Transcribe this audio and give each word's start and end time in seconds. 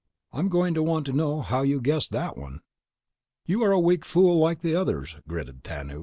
I'm 0.33 0.49
going 0.49 0.73
to 0.73 0.81
want 0.81 1.05
to 1.05 1.13
know 1.13 1.41
how 1.41 1.61
you 1.61 1.79
guessed 1.79 2.09
that 2.09 2.35
one."_ 2.35 2.61
"You 3.45 3.61
are 3.61 3.71
a 3.71 3.79
weak 3.79 4.03
fool 4.03 4.39
like 4.39 4.61
the 4.61 4.73
others," 4.73 5.17
gritted 5.27 5.63
Tanub. 5.63 5.99